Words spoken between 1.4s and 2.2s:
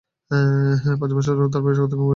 তার বয়স অতিক্রম করেনি।